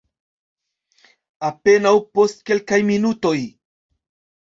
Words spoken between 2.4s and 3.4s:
kelkaj minutoj.